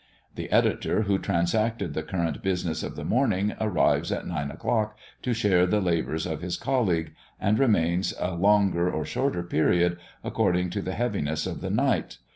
The 0.33 0.51
editor 0.51 1.03
who 1.03 1.19
transacted 1.19 1.93
the 1.93 2.01
current 2.01 2.41
business 2.41 2.81
of 2.81 2.95
the 2.95 3.03
morning 3.05 3.53
arrives 3.61 4.11
at 4.11 4.25
nine 4.25 4.49
o'clock 4.49 4.97
to 5.21 5.31
share 5.31 5.67
the 5.67 5.79
labours 5.79 6.25
of 6.25 6.41
his 6.41 6.57
colleague, 6.57 7.13
and 7.39 7.59
remains 7.59 8.11
a 8.19 8.33
longer 8.33 8.91
or 8.91 9.05
shorter 9.05 9.43
period, 9.43 9.99
according 10.23 10.71
to 10.71 10.81
the 10.81 10.93
heaviness 10.95 11.45
of 11.45 11.61
the 11.61 11.69
night. 11.69 12.17